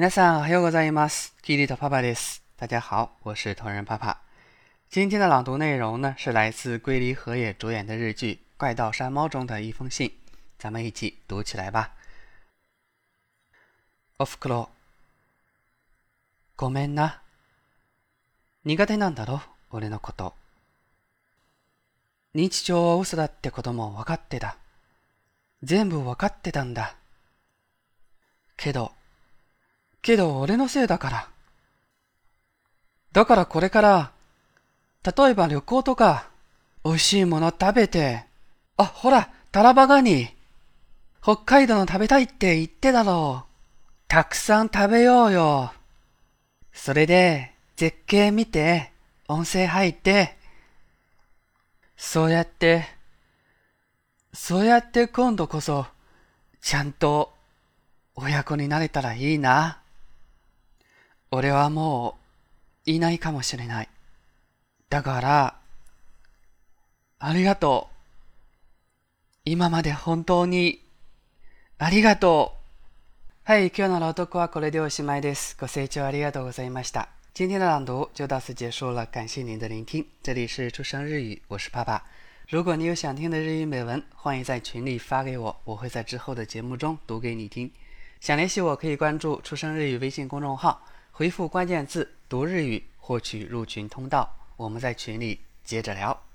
[0.00, 1.34] 皆さん、おはようございます。
[1.42, 2.44] キリトパパです。
[2.56, 4.22] 大家好，我是同人爸爸。
[4.88, 10.12] 今天的朗读内容呢，是来自龟梨和也主演的日剧《怪盗山猫》中的一封信，
[10.56, 11.96] 咱们一起读起来吧。
[14.18, 14.68] おふくろ、
[16.56, 17.20] ごめんな。
[18.64, 19.40] 苦手なんだろ、
[19.72, 20.32] 俺のこと。
[22.36, 24.58] 認知症は嘘だってことも分かってた。
[25.64, 26.94] 全部分かってたんだ。
[28.56, 28.92] けど、
[30.02, 31.28] けど俺のせいだから。
[33.12, 34.12] だからこれから、
[35.04, 36.28] 例えば旅行とか、
[36.84, 38.24] 美味しいもの食べて、
[38.76, 40.28] あ、ほら、タラバガニ。
[41.22, 43.48] 北海道の食べたいって言ってだろう。
[44.08, 45.72] たくさん食べようよ。
[46.72, 48.92] それで、絶景見て、
[49.26, 50.36] 温泉入って、
[51.96, 52.86] そうやって、
[54.32, 55.86] そうやって今度こそ、
[56.60, 57.34] ちゃんと、
[58.14, 59.80] 親子になれたらいいな。
[61.30, 62.16] 俺はも
[62.86, 63.88] う、いないかもしれない。
[64.88, 65.56] だから、
[67.18, 67.94] ありがとう。
[69.44, 70.80] 今まで本当に、
[71.78, 72.58] ありがとう。
[73.44, 75.56] はい、今日の朗読はこれでおしまいです。
[75.58, 77.08] ご清聴ありがとうございました。
[77.34, 80.06] 今天的朗读就到此结束了，感谢您的聆听。
[80.22, 82.04] 这里是出生日语，我是爸爸。
[82.48, 87.70] 如果你有想听的日语美文，欢迎在群里发给我，我会在之后的节目中读给你听。
[88.20, 90.82] 想联系我可以关注“出生日语”微信公众号，
[91.18, 94.32] 回复关键字“读日语”获取入群通道。
[94.56, 96.27] 我们在群里接着聊。